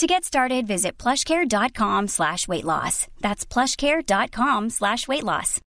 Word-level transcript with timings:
To 0.00 0.06
get 0.06 0.24
started, 0.24 0.66
visit 0.66 0.96
plushcare.com 0.96 2.08
slash 2.08 2.48
weight 2.48 2.64
loss. 2.64 3.06
That's 3.20 3.44
plushcare.com 3.44 4.70
slash 4.70 5.06
weight 5.06 5.24
loss. 5.24 5.60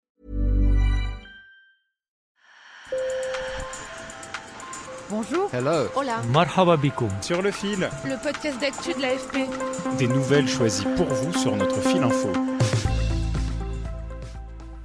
Bonjour. 5.11 5.51
Hello. 5.53 5.87
Hola. 5.95 6.23
Marhaba 6.33 6.79
bikoum. 6.79 7.11
Sur 7.21 7.43
le 7.43 7.51
fil, 7.51 7.91
Le 8.07 8.23
podcast 8.23 8.59
d'actu 8.59 8.95
de 8.95 9.03
l'AFP. 9.03 9.99
des 9.99 10.09
nouvelles 10.09 10.49
choisies 10.49 10.87
pour 10.97 11.09
vous 11.09 11.39
sur 11.39 11.55
notre 11.55 11.83
fil 11.83 12.03
info. 12.03 12.33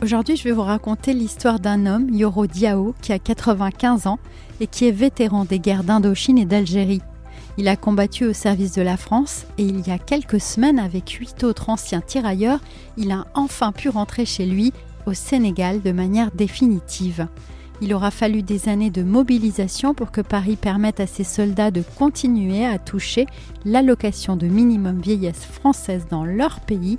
Aujourd'hui, 0.04 0.36
je 0.36 0.44
vais 0.44 0.52
vous 0.52 0.64
raconter 0.64 1.14
l'histoire 1.14 1.62
d'un 1.62 1.86
homme, 1.86 2.10
Yoro 2.14 2.48
Diao, 2.48 2.94
qui 3.02 3.14
a 3.14 3.20
95 3.20 4.08
ans 4.08 4.20
et 4.60 4.68
qui 4.68 4.90
est 4.90 4.92
vétéran 4.92 5.46
des 5.46 5.60
guerres 5.60 5.86
d'Indochine 5.86 6.38
et 6.38 6.46
d'Algérie. 6.46 7.02
Il 7.58 7.68
a 7.68 7.76
combattu 7.76 8.26
au 8.26 8.34
service 8.34 8.74
de 8.74 8.82
la 8.82 8.98
France 8.98 9.46
et 9.58 9.64
il 9.64 9.88
y 9.88 9.92
a 9.92 9.98
quelques 9.98 10.42
semaines, 10.42 10.80
avec 10.80 11.10
huit 11.10 11.44
autres 11.44 11.70
anciens 11.70 12.02
tirailleurs, 12.02 12.60
il 12.98 13.12
a 13.12 13.26
enfin 13.34 13.72
pu 13.72 13.90
rentrer 13.90 14.26
chez 14.26 14.46
lui 14.46 14.74
au 15.06 15.14
Sénégal 15.14 15.82
de 15.82 15.92
manière 15.92 16.32
définitive. 16.32 17.28
Il 17.82 17.94
aura 17.94 18.12
fallu 18.12 18.42
des 18.42 18.70
années 18.70 18.90
de 18.90 19.04
mobilisation 19.04 19.94
pour 19.94 20.12
que 20.12 20.22
Paris 20.22 20.56
permette 20.56 21.00
à 21.00 21.08
ses 21.08 21.24
soldats 21.24 21.72
de 21.72 21.84
continuer 21.98 22.66
à 22.66 22.80
toucher 22.80 23.28
l'allocation 23.66 24.36
de 24.36 24.48
minimum 24.48 25.00
vieillesse 25.00 25.46
française 25.46 26.08
dans 26.10 26.26
leur 26.26 26.60
pays, 26.62 26.98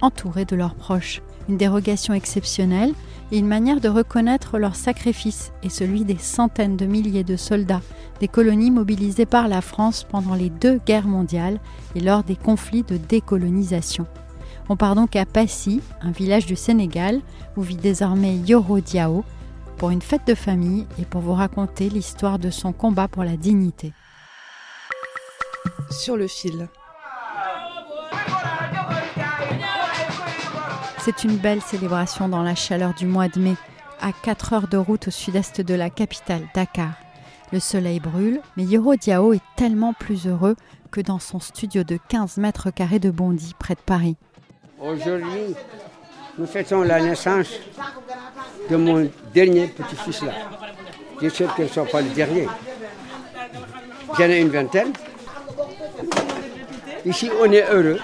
entourés 0.00 0.44
de 0.44 0.56
leurs 0.56 0.74
proches. 0.74 1.22
Une 1.48 1.56
dérogation 1.56 2.14
exceptionnelle 2.14 2.92
et 3.32 3.38
une 3.38 3.46
manière 3.46 3.80
de 3.80 3.88
reconnaître 3.88 4.58
leur 4.58 4.74
sacrifice 4.74 5.52
et 5.62 5.68
celui 5.68 6.04
des 6.04 6.18
centaines 6.18 6.76
de 6.76 6.86
milliers 6.86 7.24
de 7.24 7.36
soldats 7.36 7.82
des 8.20 8.28
colonies 8.28 8.70
mobilisées 8.70 9.26
par 9.26 9.48
la 9.48 9.60
France 9.60 10.04
pendant 10.04 10.34
les 10.34 10.50
deux 10.50 10.78
guerres 10.86 11.06
mondiales 11.06 11.60
et 11.94 12.00
lors 12.00 12.24
des 12.24 12.36
conflits 12.36 12.82
de 12.82 12.96
décolonisation. 12.96 14.06
On 14.68 14.76
part 14.76 14.94
donc 14.94 15.16
à 15.16 15.24
Passy, 15.24 15.80
un 16.02 16.10
village 16.10 16.46
du 16.46 16.56
Sénégal, 16.56 17.20
où 17.56 17.62
vit 17.62 17.76
désormais 17.76 18.36
Yoro 18.36 18.80
Diao, 18.80 19.24
pour 19.78 19.90
une 19.90 20.02
fête 20.02 20.26
de 20.26 20.34
famille 20.34 20.86
et 21.00 21.04
pour 21.04 21.20
vous 21.20 21.32
raconter 21.32 21.88
l'histoire 21.88 22.38
de 22.38 22.50
son 22.50 22.72
combat 22.72 23.08
pour 23.08 23.24
la 23.24 23.36
dignité. 23.36 23.92
Sur 25.90 26.16
le 26.16 26.26
fil. 26.26 26.68
C'est 31.08 31.24
une 31.24 31.38
belle 31.38 31.62
célébration 31.62 32.28
dans 32.28 32.42
la 32.42 32.54
chaleur 32.54 32.92
du 32.92 33.06
mois 33.06 33.28
de 33.28 33.40
mai, 33.40 33.54
à 33.98 34.12
4 34.12 34.52
heures 34.52 34.68
de 34.68 34.76
route 34.76 35.08
au 35.08 35.10
sud-est 35.10 35.62
de 35.62 35.72
la 35.72 35.88
capitale, 35.88 36.42
Dakar. 36.54 36.92
Le 37.50 37.60
soleil 37.60 37.98
brûle, 37.98 38.42
mais 38.58 38.64
Yoro 38.64 38.94
Diao 38.94 39.32
est 39.32 39.40
tellement 39.56 39.94
plus 39.94 40.26
heureux 40.26 40.54
que 40.90 41.00
dans 41.00 41.18
son 41.18 41.40
studio 41.40 41.82
de 41.82 41.98
15 42.10 42.36
mètres 42.36 42.70
carrés 42.70 42.98
de 42.98 43.10
Bondy, 43.10 43.54
près 43.58 43.74
de 43.74 43.80
Paris. 43.80 44.18
Aujourd'hui, 44.78 45.54
nous 46.36 46.44
fêtons 46.44 46.82
la 46.82 47.00
naissance 47.00 47.54
de 48.68 48.76
mon 48.76 49.10
dernier 49.32 49.68
petit-fils 49.68 50.20
là. 50.20 50.32
Je 51.22 51.28
suis 51.28 51.36
sûr 51.36 51.54
que 51.54 51.62
ce 51.62 51.68
ne 51.80 51.86
soit 51.86 51.86
pas 51.86 52.02
le 52.02 52.10
dernier. 52.10 52.46
J'en 54.18 54.24
ai 54.24 54.42
une 54.42 54.50
vingtaine. 54.50 54.92
Ici, 57.06 57.30
on 57.40 57.50
est 57.50 57.64
heureux. 57.66 57.98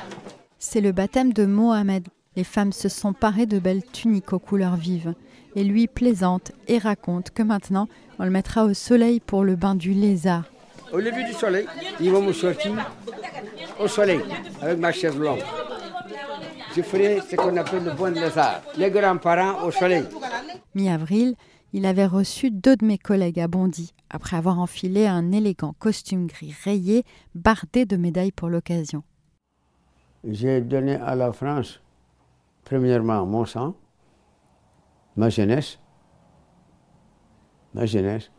C'est 0.59 0.81
le 0.81 0.93
baptême 0.93 1.35
de 1.35 1.45
Mohamed. 1.45 2.09
Les 2.37 2.45
femmes 2.45 2.73
se 2.73 2.89
sont 2.89 3.13
parées 3.13 3.47
de 3.47 3.59
belles 3.59 3.85
tuniques 3.85 4.33
aux 4.33 4.39
couleurs 4.39 4.77
vives. 4.77 5.15
Et 5.57 5.63
lui 5.63 5.87
plaisante 5.87 6.51
et 6.67 6.79
raconte 6.79 7.31
que 7.31 7.43
maintenant, 7.43 7.89
on 8.19 8.25
le 8.25 8.31
mettra 8.31 8.65
au 8.65 8.75
soleil 8.75 9.21
pour 9.21 9.45
le 9.45 9.55
bain 9.55 9.75
du 9.77 9.93
lézard. 9.93 10.45
Au 10.93 10.99
lever 10.99 11.25
du 11.25 11.33
soleil, 11.33 11.67
ils 12.01 12.11
vont 12.11 12.23
me 12.23 12.33
sortir 12.33 12.73
au 13.79 13.87
soleil 13.87 14.21
avec 14.61 14.79
ma 14.79 14.93
chaise 14.93 15.17
longue. 15.17 15.43
Je 16.77 16.83
ferai 16.83 17.21
ce 17.21 17.37
qu'on 17.37 17.57
appelle 17.57 17.85
le 17.85 17.93
bon 17.93 18.13
lézard. 18.13 18.63
Les 18.77 18.91
grands-parents 18.91 19.65
au 19.65 19.71
soleil. 19.71 20.05
Mi-avril, 20.75 21.37
il 21.73 21.87
avait 21.87 22.07
reçu 22.07 22.51
deux 22.51 22.77
de 22.77 22.85
mes 22.85 22.99
collègues 22.99 23.41
à 23.41 23.49
Bondy, 23.49 23.93
après 24.11 24.37
avoir 24.37 24.59
enfilé 24.59 25.07
un 25.07 25.33
élégant 25.33 25.75
costume 25.79 26.27
gris 26.27 26.55
rayé, 26.65 27.05
bardé 27.35 27.85
de 27.85 27.97
médailles 27.97 28.33
pour 28.33 28.49
l'occasion. 28.49 29.03
J'ai 30.25 30.61
donné 30.61 30.95
à 30.95 31.15
la 31.15 31.33
France, 31.33 31.81
premièrement, 32.65 33.27
mon 33.27 33.45
sang, 33.45 33.75
ma 35.17 35.29
jeunesse, 35.29 35.79
ma 37.75 37.87
jeunesse, 37.87 38.31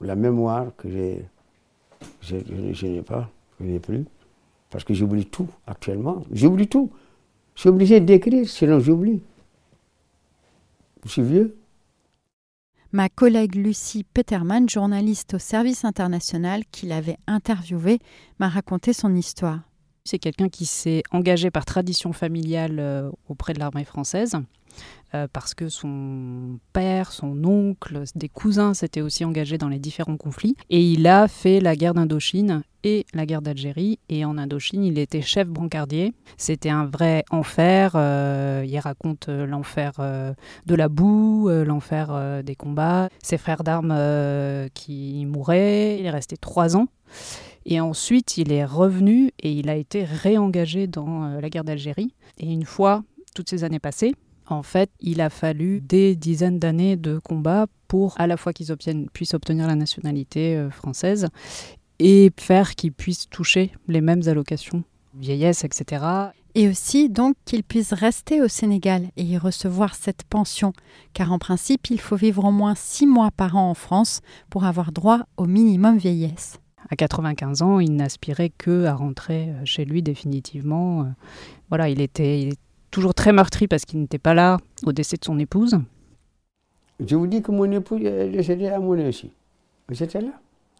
la 0.00 0.16
mémoire 0.16 0.74
que 0.76 0.88
je, 2.20 2.36
n'ai 2.86 3.02
pas, 3.02 3.30
que 3.56 3.64
je 3.64 3.70
n'ai 3.70 3.80
plus, 3.80 4.04
parce 4.70 4.84
que 4.84 4.94
j'oublie 4.94 5.26
tout 5.26 5.48
actuellement. 5.66 6.22
J'oublie 6.32 6.68
tout. 6.68 6.90
Je 7.54 7.60
suis 7.60 7.68
obligé 7.68 8.00
d'écrire, 8.00 8.48
sinon 8.48 8.80
j'oublie. 8.80 9.22
Je 11.04 11.10
suis 11.10 11.22
vieux. 11.22 11.56
Ma 12.92 13.08
collègue 13.08 13.54
Lucie 13.54 14.04
Peterman, 14.04 14.68
journaliste 14.68 15.34
au 15.34 15.38
service 15.38 15.84
international 15.84 16.62
qui 16.70 16.86
l'avait 16.86 17.16
interviewé, 17.26 18.00
m'a 18.38 18.48
raconté 18.48 18.92
son 18.92 19.14
histoire. 19.14 19.60
C'est 20.04 20.18
quelqu'un 20.18 20.48
qui 20.48 20.66
s'est 20.66 21.04
engagé 21.12 21.52
par 21.52 21.64
tradition 21.64 22.12
familiale 22.12 22.78
euh, 22.80 23.10
auprès 23.28 23.52
de 23.52 23.60
l'armée 23.60 23.84
française, 23.84 24.36
euh, 25.14 25.28
parce 25.32 25.54
que 25.54 25.68
son 25.68 26.58
père, 26.72 27.12
son 27.12 27.44
oncle, 27.44 28.02
des 28.16 28.28
cousins 28.28 28.74
s'étaient 28.74 29.00
aussi 29.00 29.24
engagés 29.24 29.58
dans 29.58 29.68
les 29.68 29.78
différents 29.78 30.16
conflits. 30.16 30.56
Et 30.70 30.82
il 30.82 31.06
a 31.06 31.28
fait 31.28 31.60
la 31.60 31.76
guerre 31.76 31.94
d'Indochine 31.94 32.64
et 32.82 33.06
la 33.14 33.26
guerre 33.26 33.42
d'Algérie. 33.42 34.00
Et 34.08 34.24
en 34.24 34.38
Indochine, 34.38 34.82
il 34.82 34.98
était 34.98 35.22
chef 35.22 35.46
brancardier. 35.46 36.14
C'était 36.36 36.70
un 36.70 36.86
vrai 36.86 37.24
enfer. 37.30 37.92
euh, 37.94 38.64
il 38.66 38.78
raconte 38.80 39.28
l'enfer 39.28 39.92
de 40.66 40.74
la 40.74 40.88
boue, 40.88 41.48
l'enfer 41.48 42.42
des 42.42 42.56
combats, 42.56 43.08
ses 43.22 43.38
frères 43.38 43.62
d'armes 43.62 43.96
qui 44.74 45.26
mouraient. 45.26 45.98
Il 46.00 46.06
est 46.06 46.10
resté 46.10 46.36
trois 46.36 46.76
ans. 46.76 46.88
Et 47.64 47.80
ensuite, 47.80 48.36
il 48.38 48.52
est 48.52 48.64
revenu 48.64 49.30
et 49.38 49.52
il 49.52 49.68
a 49.68 49.76
été 49.76 50.04
réengagé 50.04 50.86
dans 50.86 51.24
euh, 51.24 51.40
la 51.40 51.48
guerre 51.48 51.64
d'Algérie. 51.64 52.14
Et 52.38 52.52
une 52.52 52.64
fois 52.64 53.02
toutes 53.34 53.48
ces 53.48 53.64
années 53.64 53.78
passées, 53.78 54.14
en 54.48 54.62
fait, 54.62 54.90
il 55.00 55.20
a 55.20 55.30
fallu 55.30 55.80
des 55.80 56.16
dizaines 56.16 56.58
d'années 56.58 56.96
de 56.96 57.18
combat 57.18 57.66
pour 57.88 58.14
à 58.20 58.26
la 58.26 58.36
fois 58.36 58.52
qu'ils 58.52 58.74
puissent 59.12 59.34
obtenir 59.34 59.66
la 59.66 59.76
nationalité 59.76 60.56
euh, 60.56 60.70
française 60.70 61.28
et 61.98 62.32
faire 62.38 62.74
qu'ils 62.74 62.92
puissent 62.92 63.28
toucher 63.28 63.72
les 63.88 64.00
mêmes 64.00 64.22
allocations, 64.26 64.82
vieillesse, 65.14 65.64
etc. 65.64 66.04
Et 66.54 66.68
aussi 66.68 67.08
donc 67.08 67.36
qu'il 67.44 67.64
puisse 67.64 67.92
rester 67.92 68.42
au 68.42 68.48
Sénégal 68.48 69.08
et 69.16 69.22
y 69.22 69.38
recevoir 69.38 69.94
cette 69.94 70.24
pension, 70.24 70.72
car 71.14 71.32
en 71.32 71.38
principe 71.38 71.88
il 71.90 72.00
faut 72.00 72.16
vivre 72.16 72.44
au 72.44 72.50
moins 72.50 72.74
six 72.74 73.06
mois 73.06 73.30
par 73.30 73.56
an 73.56 73.70
en 73.70 73.74
France 73.74 74.20
pour 74.50 74.64
avoir 74.64 74.92
droit 74.92 75.20
au 75.36 75.46
minimum 75.46 75.96
vieillesse. 75.96 76.61
À 76.92 76.96
95 76.96 77.62
ans, 77.62 77.80
il 77.80 77.96
n'aspirait 77.96 78.50
que 78.50 78.84
à 78.84 78.92
rentrer 78.94 79.48
euh, 79.48 79.64
chez 79.64 79.86
lui 79.86 80.02
définitivement. 80.02 81.00
Euh, 81.00 81.04
Voilà, 81.70 81.88
il 81.88 82.02
était, 82.02 82.48
est 82.48 82.58
toujours 82.90 83.14
très 83.14 83.32
meurtri 83.32 83.66
parce 83.66 83.86
qu'il 83.86 83.98
n'était 83.98 84.18
pas 84.18 84.34
là 84.34 84.58
au 84.84 84.92
décès 84.92 85.16
de 85.16 85.24
son 85.24 85.38
épouse. 85.38 85.78
Je 87.00 87.16
vous 87.16 87.26
dis 87.26 87.40
que 87.40 87.50
mon 87.50 87.64
époux 87.72 87.96
est 87.96 88.28
décédé 88.28 88.66
à 88.68 88.78
mon 88.78 88.90
aussi. 89.08 89.32
J'étais 89.88 90.20
là. 90.20 90.32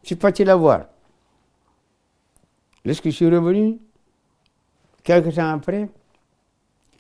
Je 0.03 0.09
suis 0.09 0.17
parti 0.17 0.45
la 0.45 0.55
voir. 0.55 0.85
Lorsque 2.85 3.07
je 3.07 3.11
suis 3.11 3.27
revenu, 3.31 3.79
quelques 5.05 5.35
temps 5.35 5.49
après, 5.49 5.89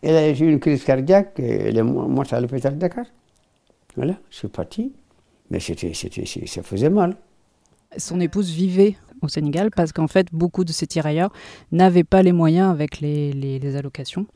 elle 0.02 0.16
a 0.16 0.30
eu 0.30 0.50
une 0.52 0.58
crise 0.58 0.84
cardiaque 0.84 1.38
et 1.38 1.68
elle 1.68 1.76
est 1.76 1.82
mo- 1.82 2.08
morte 2.08 2.32
à 2.32 2.40
l'hôpital 2.40 2.74
de 2.76 2.78
Dakar. 2.78 3.04
Voilà, 3.94 4.14
je 4.30 4.36
suis 4.38 4.48
parti. 4.48 4.90
Mais 5.50 5.60
c'était, 5.60 5.92
ça 5.92 6.62
faisait 6.62 6.88
mal. 6.88 7.14
Son 7.96 8.20
épouse 8.20 8.50
vivait 8.50 8.96
au 9.20 9.28
Sénégal 9.28 9.70
parce 9.74 9.92
qu'en 9.92 10.08
fait, 10.08 10.26
beaucoup 10.32 10.64
de 10.64 10.72
ces 10.72 10.86
tirailleurs 10.86 11.32
n'avaient 11.70 12.04
pas 12.04 12.22
les 12.22 12.32
moyens, 12.32 12.70
avec 12.70 13.00
les, 13.00 13.32
les- 13.32 13.76
allocations, 13.76 14.26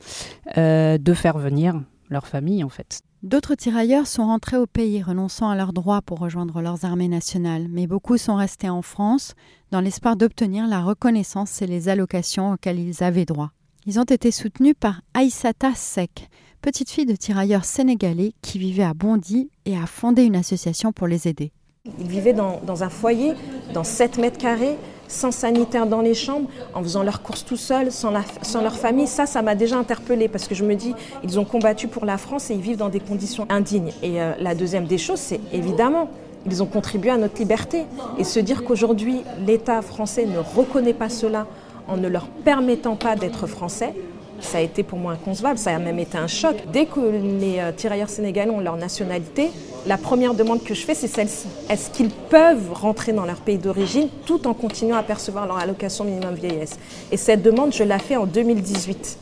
euh, 0.57 0.97
de 0.97 1.13
faire 1.13 1.37
venir 1.37 1.81
leur 2.09 2.25
famille, 2.27 2.63
en 2.63 2.69
fait. 2.69 3.01
D'autres 3.23 3.55
tirailleurs 3.55 4.07
sont 4.07 4.27
rentrés 4.27 4.57
au 4.57 4.67
pays 4.67 5.01
renonçant 5.01 5.49
à 5.49 5.55
leurs 5.55 5.73
droits 5.73 6.01
pour 6.01 6.19
rejoindre 6.19 6.61
leurs 6.61 6.85
armées 6.85 7.07
nationales, 7.09 7.67
mais 7.69 7.87
beaucoup 7.87 8.17
sont 8.17 8.35
restés 8.35 8.69
en 8.69 8.81
France 8.81 9.33
dans 9.71 9.81
l'espoir 9.81 10.15
d'obtenir 10.15 10.67
la 10.67 10.81
reconnaissance 10.81 11.61
et 11.61 11.67
les 11.67 11.89
allocations 11.89 12.53
auxquelles 12.53 12.79
ils 12.79 13.03
avaient 13.03 13.25
droit. 13.25 13.51
Ils 13.85 13.99
ont 13.99 14.03
été 14.03 14.31
soutenus 14.31 14.75
par 14.79 15.01
Aïssata 15.13 15.73
Sek, 15.75 16.29
petite 16.61 16.89
fille 16.91 17.05
de 17.05 17.15
tirailleurs 17.15 17.65
sénégalais 17.65 18.33
qui 18.41 18.59
vivait 18.59 18.83
à 18.83 18.93
Bondy 18.93 19.49
et 19.65 19.75
a 19.77 19.85
fondé 19.87 20.23
une 20.23 20.35
association 20.35 20.93
pour 20.93 21.07
les 21.07 21.27
aider. 21.27 21.51
Ils 21.99 22.07
vivaient 22.07 22.33
dans, 22.33 22.83
un 22.83 22.89
foyer, 22.89 23.33
dans 23.73 23.83
7 23.83 24.17
mètres 24.17 24.37
carrés, 24.37 24.77
sans 25.07 25.31
sanitaire 25.31 25.87
dans 25.87 26.01
les 26.01 26.13
chambres, 26.13 26.49
en 26.73 26.83
faisant 26.83 27.03
leurs 27.03 27.21
courses 27.21 27.45
tout 27.45 27.57
seuls, 27.57 27.91
sans 27.91 28.11
leur 28.11 28.75
famille. 28.75 29.07
Ça, 29.07 29.25
ça 29.25 29.41
m'a 29.41 29.55
déjà 29.55 29.77
interpellée 29.77 30.27
parce 30.27 30.47
que 30.47 30.55
je 30.55 30.65
me 30.65 30.75
dis, 30.75 30.93
ils 31.23 31.39
ont 31.39 31.45
combattu 31.45 31.87
pour 31.87 32.05
la 32.05 32.17
France 32.17 32.49
et 32.49 32.55
ils 32.55 32.61
vivent 32.61 32.77
dans 32.77 32.89
des 32.89 32.99
conditions 32.99 33.45
indignes. 33.49 33.91
Et 34.03 34.21
euh, 34.21 34.33
la 34.39 34.53
deuxième 34.55 34.85
des 34.85 34.97
choses, 34.97 35.19
c'est 35.19 35.39
évidemment, 35.53 36.09
ils 36.45 36.61
ont 36.61 36.65
contribué 36.65 37.09
à 37.09 37.17
notre 37.17 37.39
liberté. 37.39 37.85
Et 38.17 38.23
se 38.23 38.39
dire 38.39 38.63
qu'aujourd'hui, 38.63 39.21
l'État 39.45 39.81
français 39.81 40.25
ne 40.25 40.39
reconnaît 40.39 40.93
pas 40.93 41.09
cela 41.09 41.47
en 41.87 41.97
ne 41.97 42.07
leur 42.07 42.27
permettant 42.27 42.95
pas 42.95 43.15
d'être 43.15 43.47
français, 43.47 43.93
ça 44.39 44.59
a 44.59 44.61
été 44.61 44.83
pour 44.83 44.99
moi 44.99 45.13
inconcevable, 45.13 45.57
ça 45.57 45.75
a 45.75 45.79
même 45.79 45.99
été 45.99 46.17
un 46.17 46.27
choc. 46.27 46.55
Dès 46.71 46.85
que 46.85 46.99
les 46.99 47.59
euh, 47.59 47.71
tirailleurs 47.71 48.09
sénégalais 48.09 48.51
ont 48.51 48.59
leur 48.59 48.77
nationalité, 48.77 49.51
la 49.85 49.97
première 49.97 50.33
demande 50.33 50.63
que 50.63 50.73
je 50.73 50.85
fais, 50.85 50.93
c'est 50.93 51.07
celle-ci. 51.07 51.47
Est-ce 51.69 51.89
qu'ils 51.89 52.09
peuvent 52.09 52.71
rentrer 52.73 53.13
dans 53.13 53.25
leur 53.25 53.37
pays 53.37 53.57
d'origine 53.57 54.09
tout 54.25 54.47
en 54.47 54.53
continuant 54.53 54.97
à 54.97 55.03
percevoir 55.03 55.47
leur 55.47 55.57
allocation 55.57 56.03
minimum 56.03 56.35
vieillesse? 56.35 56.77
Et 57.11 57.17
cette 57.17 57.41
demande, 57.41 57.73
je 57.73 57.83
l'ai 57.83 57.99
fait 57.99 58.17
en 58.17 58.25
2018. 58.25 59.17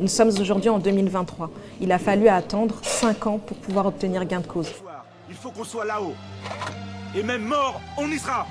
Nous 0.00 0.08
sommes 0.08 0.30
aujourd'hui 0.40 0.70
en 0.70 0.78
2023. 0.78 1.50
Il 1.80 1.90
a 1.92 1.98
fallu 1.98 2.28
attendre 2.28 2.76
5 2.82 3.26
ans 3.26 3.38
pour 3.38 3.56
pouvoir 3.56 3.86
obtenir 3.86 4.24
gain 4.24 4.40
de 4.40 4.46
cause. 4.46 4.70
Il 5.28 5.34
faut 5.34 5.50
qu'on 5.50 5.64
soit 5.64 5.84
là-haut. 5.84 6.14
Et 7.16 7.22
même 7.22 7.44
mort, 7.44 7.80
on 7.96 8.08
y 8.08 8.18
sera. 8.18 8.46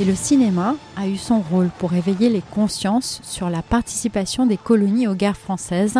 Et 0.00 0.04
le 0.04 0.14
cinéma 0.14 0.76
a 0.96 1.06
eu 1.06 1.16
son 1.16 1.40
rôle 1.40 1.70
pour 1.78 1.92
éveiller 1.92 2.30
les 2.30 2.40
consciences 2.40 3.20
sur 3.22 3.50
la 3.50 3.62
participation 3.62 4.46
des 4.46 4.56
colonies 4.56 5.06
aux 5.06 5.14
guerres 5.14 5.36
françaises 5.36 5.98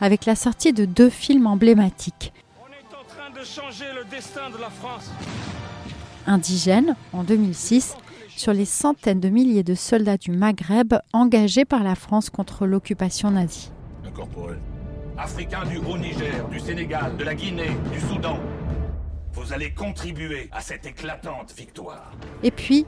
avec 0.00 0.24
la 0.24 0.34
sortie 0.34 0.72
de 0.72 0.86
deux 0.86 1.10
films 1.10 1.46
emblématiques. 1.46 2.32
On 2.60 2.72
est 2.72 2.94
en 2.98 3.04
train 3.06 3.30
de 3.30 3.44
changer 3.44 3.84
le 3.94 4.04
destin 4.10 4.48
de 4.50 4.58
la 4.58 4.70
France. 4.70 5.10
Indigène, 6.26 6.96
en 7.12 7.22
2006, 7.22 7.96
sur 8.34 8.54
les 8.54 8.64
centaines 8.64 9.20
de 9.20 9.28
milliers 9.28 9.62
de 9.62 9.74
soldats 9.74 10.16
du 10.16 10.30
Maghreb 10.30 10.94
engagés 11.12 11.66
par 11.66 11.84
la 11.84 11.94
France 11.94 12.30
contre 12.30 12.66
l'occupation 12.66 13.30
nazie. 13.30 13.70
Incorporé. 14.06 14.54
Africains 15.18 15.64
du 15.66 15.76
Haut-Niger, 15.76 16.48
du 16.50 16.58
Sénégal, 16.58 17.16
de 17.16 17.24
la 17.24 17.34
Guinée, 17.34 17.76
du 17.92 18.00
Soudan. 18.00 18.38
Vous 19.32 19.52
allez 19.52 19.72
contribuer 19.72 20.48
à 20.50 20.60
cette 20.60 20.86
éclatante 20.86 21.54
victoire. 21.56 22.10
Et 22.42 22.50
puis, 22.50 22.86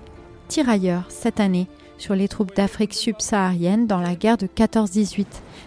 Tirailleurs, 0.49 1.05
cette 1.09 1.41
année, 1.41 1.67
sur 1.99 2.15
les 2.15 2.29
troupes 2.29 2.55
d'Afrique 2.55 2.95
subsaharienne 2.95 3.87
dans 3.87 4.01
la 4.01 4.15
guerre 4.15 4.37
de 4.37 4.47
14-18. 4.47 5.27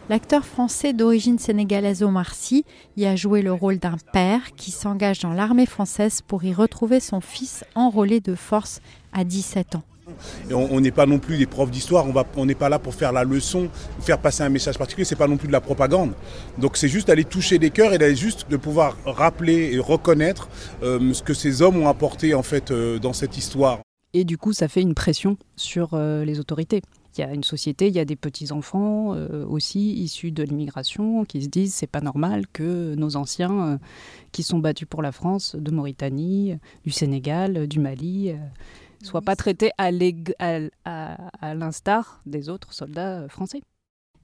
L'acteur 0.10 0.46
français 0.46 0.94
d'origine 0.94 1.40
sénégalaise 1.40 2.04
Omar 2.04 2.34
Sy 2.34 2.66
y 2.98 3.06
a 3.06 3.16
joué 3.16 3.42
le 3.42 3.52
rôle 3.52 3.80
d'un 3.80 3.98
père 4.14 4.42
qui 4.56 4.72
s'engage 4.72 5.20
dans 5.20 5.34
l'armée 5.34 5.66
française 5.66 6.22
pour 6.26 6.44
y 6.44 6.54
retrouver 6.54 7.00
son 7.00 7.22
fils 7.22 7.64
enrôlé 7.76 8.20
de 8.20 8.36
force 8.36 8.80
à 9.12 9.24
17 9.24 9.76
ans. 9.76 9.84
On 10.52 10.82
n'est 10.82 10.92
pas 10.92 11.06
non 11.06 11.20
plus 11.20 11.38
des 11.38 11.46
profs 11.46 11.70
d'histoire, 11.70 12.06
on 12.36 12.46
n'est 12.46 12.56
pas 12.56 12.70
là 12.70 12.80
pour 12.80 12.96
faire 12.96 13.12
la 13.12 13.24
leçon, 13.24 13.70
faire 14.02 14.18
passer 14.18 14.42
un 14.42 14.50
message 14.50 14.78
particulier, 14.78 15.06
c'est 15.06 15.16
pas 15.16 15.28
non 15.28 15.38
plus 15.38 15.48
de 15.48 15.54
la 15.54 15.62
propagande. 15.62 16.14
Donc 16.58 16.78
c'est 16.78 16.88
juste 16.88 17.08
d'aller 17.08 17.26
toucher 17.26 17.60
des 17.60 17.70
cœurs 17.70 17.94
et 17.94 18.00
d'aller 18.00 18.16
juste 18.16 18.50
de 18.50 18.58
pouvoir 18.58 18.98
rappeler 19.06 19.72
et 19.74 19.80
reconnaître 19.80 20.50
euh, 20.82 21.14
ce 21.14 21.22
que 21.22 21.36
ces 21.36 21.62
hommes 21.62 21.78
ont 21.78 21.88
apporté 21.88 22.34
en 22.34 22.42
fait 22.42 22.72
euh, 22.72 22.98
dans 22.98 23.14
cette 23.14 23.38
histoire. 23.38 23.82
Et 24.14 24.24
du 24.24 24.38
coup, 24.38 24.54
ça 24.54 24.68
fait 24.68 24.82
une 24.82 24.96
pression 24.96 25.38
sur 25.56 25.94
euh, 25.94 26.26
les 26.26 26.40
autorités. 26.40 26.82
Il 27.18 27.22
y 27.22 27.24
a 27.24 27.34
une 27.34 27.44
société, 27.44 27.88
il 27.88 27.94
y 27.94 28.00
a 28.00 28.06
des 28.06 28.16
petits-enfants 28.16 29.14
euh, 29.14 29.46
aussi 29.46 29.94
issus 29.94 30.32
de 30.32 30.42
l'immigration 30.44 31.26
qui 31.26 31.44
se 31.44 31.48
disent 31.48 31.74
c'est 31.74 31.88
pas 31.88 32.02
normal 32.02 32.48
que 32.48 32.96
nos 32.96 33.18
anciens 33.18 33.68
euh, 33.68 33.78
qui 34.32 34.42
sont 34.42 34.60
battus 34.60 34.88
pour 34.88 35.02
la 35.02 35.12
France, 35.12 35.56
de 35.56 35.72
Mauritanie, 35.72 36.58
du 36.86 36.92
Sénégal, 36.92 37.68
du 37.68 37.80
Mali, 37.80 38.34
soient 39.04 39.22
pas 39.22 39.36
traités 39.36 39.72
à 39.78 39.92
l'instar 41.54 42.22
des 42.26 42.50
autres 42.50 42.74
soldats 42.74 43.28
français. 43.28 43.62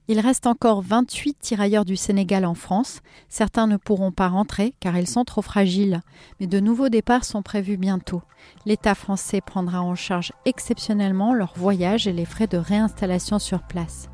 Il 0.08 0.20
reste 0.20 0.46
encore 0.46 0.82
28 0.82 1.36
tirailleurs 1.40 1.84
du 1.84 1.96
Sénégal 1.96 2.44
en 2.44 2.54
France. 2.54 3.00
Certains 3.28 3.66
ne 3.66 3.76
pourront 3.76 4.12
pas 4.12 4.28
rentrer 4.28 4.72
car 4.78 4.96
ils 4.96 5.08
sont 5.08 5.24
trop 5.24 5.42
fragiles, 5.42 6.00
mais 6.38 6.46
de 6.46 6.60
nouveaux 6.60 6.88
départs 6.88 7.24
sont 7.24 7.42
prévus 7.42 7.76
bientôt. 7.76 8.22
L'État 8.66 8.94
français 8.94 9.40
prendra 9.40 9.82
en 9.82 9.96
charge 9.96 10.32
exceptionnellement 10.44 11.34
leur 11.34 11.54
voyage 11.56 12.06
et 12.06 12.12
les 12.12 12.24
frais 12.24 12.46
de 12.46 12.56
réinstallation 12.56 13.40
sur 13.40 13.62
place. 13.62 14.08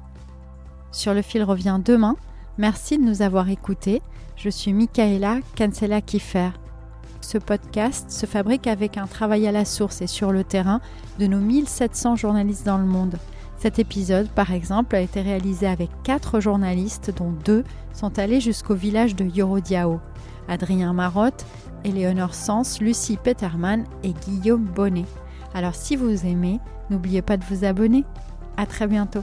Sur 0.92 1.12
le 1.12 1.20
fil 1.20 1.42
revient 1.44 1.78
demain. 1.84 2.16
Merci 2.56 2.96
de 2.96 3.04
nous 3.04 3.20
avoir 3.20 3.50
écoutés. 3.50 4.00
Je 4.36 4.48
suis 4.48 4.72
Michaela 4.72 5.40
Cancela 5.56 6.00
Kiffer. 6.00 6.50
Ce 7.20 7.36
podcast 7.36 8.10
se 8.10 8.24
fabrique 8.24 8.66
avec 8.66 8.96
un 8.96 9.06
travail 9.06 9.46
à 9.46 9.52
la 9.52 9.66
source 9.66 10.00
et 10.00 10.06
sur 10.06 10.32
le 10.32 10.42
terrain 10.42 10.80
de 11.18 11.26
nos 11.26 11.38
1700 11.38 12.16
journalistes 12.16 12.64
dans 12.64 12.78
le 12.78 12.86
monde. 12.86 13.18
Cet 13.62 13.78
épisode, 13.78 14.28
par 14.28 14.52
exemple, 14.52 14.96
a 14.96 15.00
été 15.00 15.20
réalisé 15.20 15.68
avec 15.68 15.88
quatre 16.02 16.40
journalistes, 16.40 17.12
dont 17.16 17.30
deux 17.30 17.62
sont 17.92 18.18
allés 18.18 18.40
jusqu'au 18.40 18.74
village 18.74 19.14
de 19.14 19.24
Yorodiao. 19.24 20.00
Adrien 20.48 20.92
Marotte, 20.92 21.46
Éléonore 21.84 22.34
Sens, 22.34 22.80
Lucie 22.80 23.16
Peterman 23.22 23.84
et 24.02 24.14
Guillaume 24.14 24.64
Bonnet. 24.64 25.04
Alors 25.54 25.76
si 25.76 25.94
vous 25.94 26.26
aimez, 26.26 26.58
n'oubliez 26.90 27.22
pas 27.22 27.36
de 27.36 27.44
vous 27.44 27.64
abonner. 27.64 28.04
À 28.56 28.66
très 28.66 28.88
bientôt. 28.88 29.22